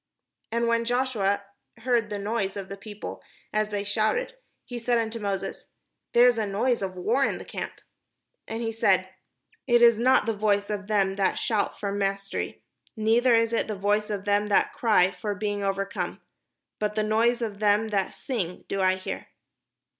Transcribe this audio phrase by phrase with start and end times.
[0.51, 1.43] And when Joshua
[1.77, 3.21] heard the noise of the people
[3.53, 4.35] as they shouted,
[4.65, 5.67] he said unto Moses:
[6.13, 7.73] "There is a noise of war in the camp."
[8.47, 9.09] And he said:"
[9.67, 12.63] It is not the voice of them that shout for mastery,
[12.97, 16.19] neither is it the voice of them that cry for being overcome;
[16.79, 19.27] but the noise of them that sing do I hear."